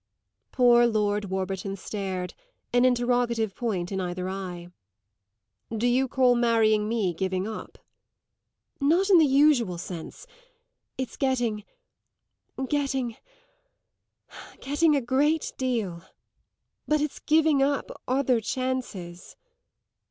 Poor 0.51 0.87
Lord 0.87 1.25
Warburton 1.25 1.75
stared, 1.75 2.33
an 2.73 2.85
interrogative 2.85 3.53
point 3.53 3.91
in 3.91 4.01
either 4.01 4.27
eye. 4.27 4.69
"Do 5.69 5.85
you 5.85 6.07
call 6.07 6.33
marrying 6.33 6.89
me 6.89 7.13
giving 7.13 7.47
up?" 7.47 7.77
"Not 8.79 9.11
in 9.11 9.19
the 9.19 9.27
usual 9.27 9.77
sense. 9.77 10.25
It's 10.97 11.17
getting 11.17 11.65
getting 12.67 13.15
getting 14.59 14.95
a 14.95 15.01
great 15.01 15.53
deal. 15.59 16.01
But 16.87 16.99
it's 16.99 17.19
giving 17.19 17.61
up 17.61 17.91
other 18.07 18.41
chances." 18.41 19.35